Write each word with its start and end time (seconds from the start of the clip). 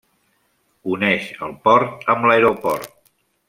Uneix 0.95 1.27
el 1.49 1.53
port 1.67 2.11
amb 2.15 2.29
l'aeroport. 2.31 2.93